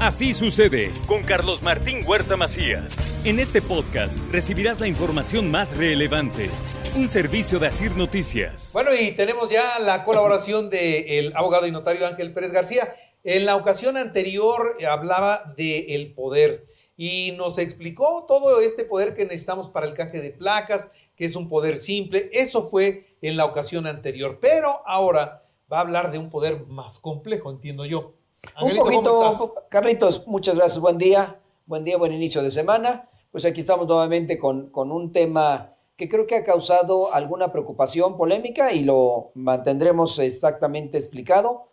[0.00, 2.96] Así sucede con Carlos Martín Huerta Macías.
[3.24, 6.50] En este podcast recibirás la información más relevante.
[6.94, 8.70] Un servicio de Asir Noticias.
[8.72, 12.86] Bueno, y tenemos ya la colaboración del abogado y notario Ángel Pérez García.
[13.24, 16.64] En la ocasión anterior hablaba del poder
[16.96, 21.34] y nos explicó todo este poder que necesitamos para el caje de placas, que es
[21.34, 22.30] un poder simple.
[22.32, 27.00] Eso fue en la ocasión anterior, pero ahora va a hablar de un poder más
[27.00, 28.14] complejo, entiendo yo.
[28.54, 33.08] Angelito, un poquito, Carlitos, muchas gracias, buen día, buen día, buen inicio de semana.
[33.30, 38.16] Pues aquí estamos nuevamente con, con un tema que creo que ha causado alguna preocupación,
[38.16, 41.68] polémica y lo mantendremos exactamente explicado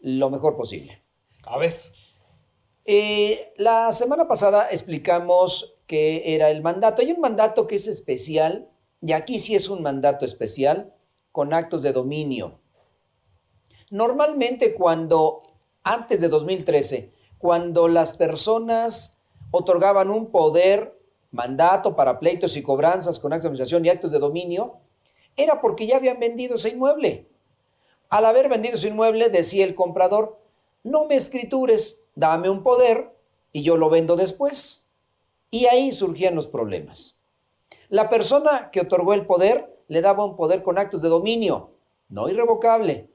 [0.00, 1.02] lo mejor posible.
[1.44, 1.80] A ver.
[2.84, 7.02] Eh, la semana pasada explicamos que era el mandato.
[7.02, 10.94] Hay un mandato que es especial, y aquí sí es un mandato especial,
[11.32, 12.60] con actos de dominio.
[13.90, 15.42] Normalmente cuando,
[15.82, 20.98] antes de 2013, cuando las personas otorgaban un poder,
[21.30, 24.78] mandato para pleitos y cobranzas con actos de administración y actos de dominio,
[25.36, 27.28] era porque ya habían vendido ese inmueble.
[28.08, 30.38] Al haber vendido ese inmueble, decía el comprador,
[30.82, 33.14] no me escritures, dame un poder
[33.52, 34.88] y yo lo vendo después.
[35.50, 37.20] Y ahí surgían los problemas.
[37.88, 41.70] La persona que otorgó el poder le daba un poder con actos de dominio,
[42.08, 43.08] no irrevocable.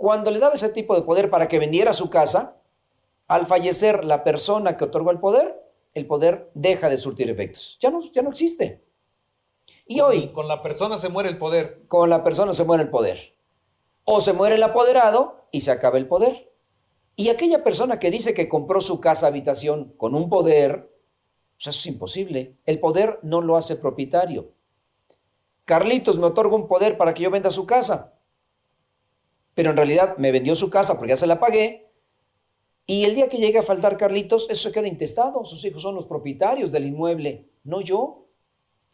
[0.00, 2.56] Cuando le daba ese tipo de poder para que vendiera su casa,
[3.28, 5.62] al fallecer la persona que otorgó el poder,
[5.92, 7.76] el poder deja de surtir efectos.
[7.82, 8.82] Ya no, ya no existe.
[9.84, 10.28] Y hoy...
[10.28, 11.82] Con la persona se muere el poder.
[11.86, 13.36] Con la persona se muere el poder.
[14.04, 16.50] O se muere el apoderado y se acaba el poder.
[17.14, 20.96] Y aquella persona que dice que compró su casa habitación con un poder,
[21.56, 22.56] pues eso es imposible.
[22.64, 24.52] El poder no lo hace propietario.
[25.66, 28.14] Carlitos me otorga un poder para que yo venda su casa.
[29.60, 31.92] Pero en realidad me vendió su casa porque ya se la pagué.
[32.86, 35.44] Y el día que llegue a faltar Carlitos, eso queda intestado.
[35.44, 38.26] Sus hijos son los propietarios del inmueble, no yo.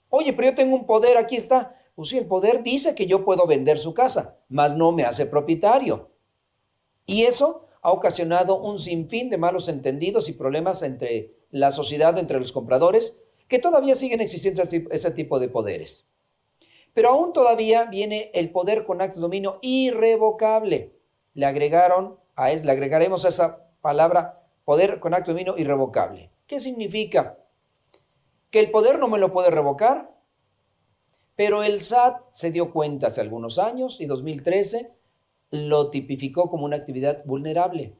[0.09, 1.78] Oye, pero yo tengo un poder, aquí está.
[1.94, 5.27] Pues sí, el poder dice que yo puedo vender su casa, mas no me hace
[5.27, 6.10] propietario.
[7.06, 12.38] Y eso ha ocasionado un sinfín de malos entendidos y problemas entre la sociedad, entre
[12.38, 16.10] los compradores, que todavía siguen existiendo ese tipo de poderes.
[16.97, 20.95] Pero aún todavía viene el poder con actos de dominio irrevocable.
[21.34, 26.31] Le agregaron a es, le agregaremos a esa palabra poder con acto de dominio irrevocable.
[26.47, 27.37] ¿Qué significa?
[28.51, 30.11] Que el poder no me lo puede revocar,
[31.34, 34.91] pero el SAT se dio cuenta hace algunos años y 2013
[35.51, 37.95] lo tipificó como una actividad vulnerable.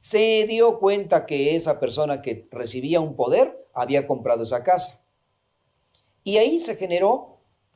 [0.00, 5.04] Se dio cuenta que esa persona que recibía un poder había comprado esa casa.
[6.24, 7.29] Y ahí se generó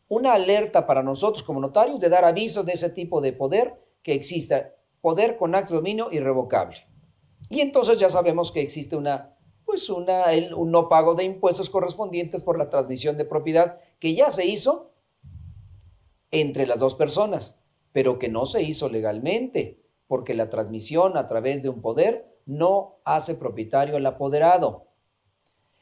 [0.08, 4.14] una alerta para nosotros como notarios de dar aviso de ese tipo de poder que
[4.14, 6.76] exista, poder con acto de dominio irrevocable.
[7.48, 10.24] Y entonces ya sabemos que existe una, pues una,
[10.56, 14.92] un no pago de impuestos correspondientes por la transmisión de propiedad que ya se hizo
[16.30, 21.62] entre las dos personas, pero que no se hizo legalmente, porque la transmisión a través
[21.62, 24.88] de un poder no hace propietario al apoderado.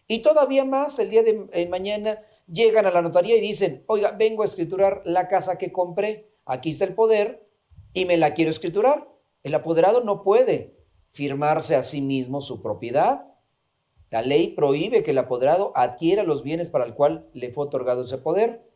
[0.07, 2.21] Y todavía más, el día de mañana
[2.53, 6.71] llegan a la notaría y dicen, oiga, vengo a escriturar la casa que compré, aquí
[6.71, 7.49] está el poder
[7.95, 9.09] y me la quiero escriturar.
[9.43, 10.77] El apoderado no puede
[11.11, 13.29] firmarse a sí mismo su propiedad.
[14.11, 18.05] La ley prohíbe que el apoderado adquiera los bienes para el cual le fue otorgado
[18.05, 18.71] ese poder.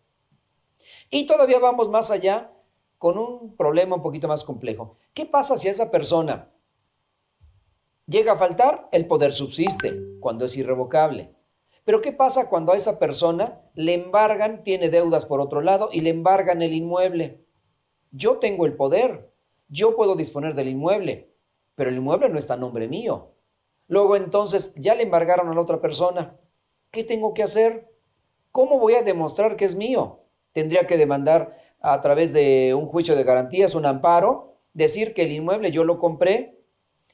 [1.11, 2.53] Y todavía vamos más allá
[2.99, 4.97] con un problema un poquito más complejo.
[5.13, 6.51] ¿Qué pasa si esa persona
[8.07, 8.89] llega a faltar?
[8.91, 11.36] El poder subsiste cuando es irrevocable.
[11.87, 16.01] Pero ¿qué pasa cuando a esa persona le embargan, tiene deudas por otro lado y
[16.01, 17.45] le embargan el inmueble?
[18.11, 19.31] Yo tengo el poder,
[19.69, 21.31] yo puedo disponer del inmueble,
[21.77, 23.31] pero el inmueble no está a nombre mío.
[23.87, 26.37] Luego entonces ya le embargaron a la otra persona.
[26.91, 27.89] ¿Qué tengo que hacer?
[28.51, 30.25] ¿Cómo voy a demostrar que es mío?
[30.51, 35.31] Tendría que demandar a través de un juicio de garantías, un amparo, decir que el
[35.31, 36.59] inmueble yo lo compré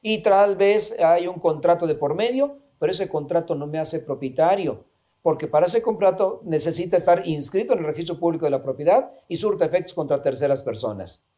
[0.00, 4.00] y tal vez hay un contrato de por medio, pero ese contrato no me hace
[4.00, 4.86] propietario,
[5.22, 9.36] porque para ese contrato necesita estar inscrito en el registro público de la propiedad y
[9.36, 11.28] surta efectos contra terceras personas.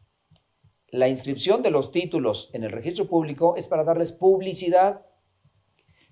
[0.88, 5.04] La inscripción de los títulos en el registro público es para darles publicidad.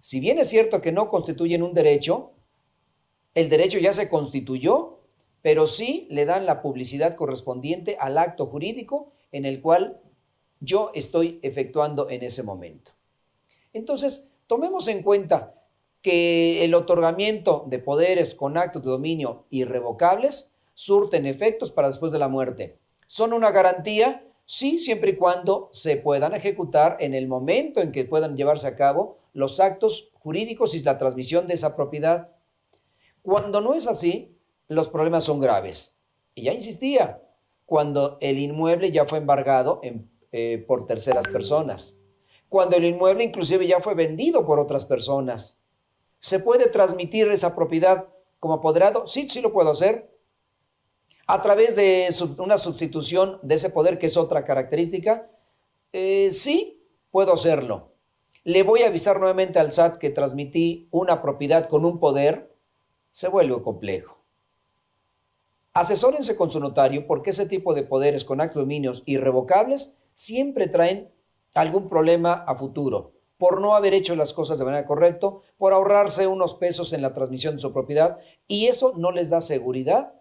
[0.01, 2.33] Si bien es cierto que no constituyen un derecho,
[3.33, 4.99] el derecho ya se constituyó,
[5.41, 9.99] pero sí le dan la publicidad correspondiente al acto jurídico en el cual
[10.61, 12.93] yo estoy efectuando en ese momento.
[13.73, 15.55] Entonces, tomemos en cuenta
[16.03, 22.19] que el otorgamiento de poderes con actos de dominio irrevocables surten efectos para después de
[22.19, 22.77] la muerte.
[23.07, 24.27] ¿Son una garantía?
[24.45, 28.77] Sí, siempre y cuando se puedan ejecutar en el momento en que puedan llevarse a
[28.77, 32.29] cabo los actos jurídicos y la transmisión de esa propiedad.
[33.23, 34.37] Cuando no es así,
[34.69, 36.03] los problemas son graves.
[36.35, 37.23] Y ya insistía,
[37.65, 39.81] cuando el inmueble ya fue embargado
[40.31, 42.02] eh, por terceras personas,
[42.53, 45.63] cuando el inmueble inclusive ya fue vendido por otras personas.
[46.19, 48.09] ¿Se puede transmitir esa propiedad
[48.41, 49.07] como apoderado?
[49.07, 50.15] Sí, sí lo puedo hacer.
[51.27, 55.31] A través de una sustitución de ese poder, que es otra característica,
[55.95, 56.79] eh, sí,
[57.11, 57.95] puedo hacerlo.
[58.45, 62.55] Le voy a avisar nuevamente al SAT que transmití una propiedad con un poder,
[63.13, 64.19] se vuelve complejo.
[65.73, 71.11] Asesórense con su notario porque ese tipo de poderes con actos dominios irrevocables siempre traen
[71.55, 73.13] algún problema a futuro
[73.43, 77.13] por no haber hecho las cosas de manera correcta, por ahorrarse unos pesos en la
[77.13, 80.15] transmisión de su propiedad y eso no les da seguridad.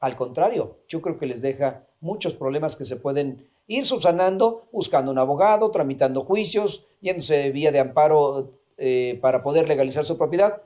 [0.00, 5.12] Al contrario, yo creo que les deja muchos problemas que se pueden ir subsanando buscando
[5.12, 10.62] un abogado, tramitando juicios, yéndose vía de amparo eh, para poder legalizar su propiedad.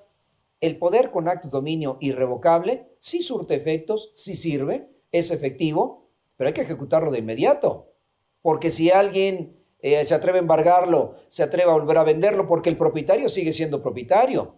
[0.63, 6.49] El poder con acto de dominio irrevocable sí surte efectos, sí sirve, es efectivo, pero
[6.49, 7.93] hay que ejecutarlo de inmediato.
[8.41, 12.71] Porque si alguien eh, se atreve a embargarlo, se atreve a volver a venderlo, porque
[12.71, 14.57] el propietario sigue siendo propietario.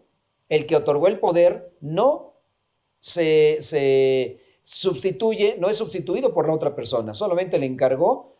[0.49, 2.35] El que otorgó el poder no
[3.01, 8.37] se, se sustituye, no es sustituido por la otra persona, solamente le encargó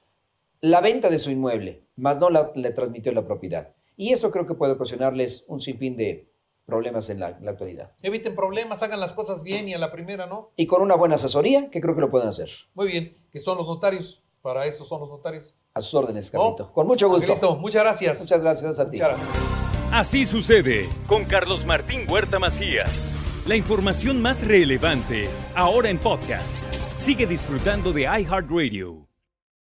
[0.61, 3.75] la venta de su inmueble, más no le transmitió la propiedad.
[3.97, 6.31] Y eso creo que puede ocasionarles un sinfín de
[6.71, 7.93] problemas en la, actualidad.
[8.03, 10.51] Eviten problemas, hagan las cosas bien y a la primera, ¿no?
[10.57, 12.49] Y con una buena asesoría, que creo que lo pueden hacer.
[12.75, 14.23] Muy bien, que son los notarios.
[14.43, 15.55] Para eso son los notarios.
[15.75, 16.73] A sus órdenes, Carlito.
[16.73, 17.57] con mucho gusto.
[17.57, 18.21] muchas gracias.
[18.21, 18.97] Muchas gracias a ti.
[18.97, 19.29] Muchas gracias.
[19.93, 23.13] Así sucede con Carlos Martín Huerta Macías.
[23.47, 26.63] La información más relevante, ahora en podcast.
[26.97, 29.10] Sigue disfrutando de iHeartRadio.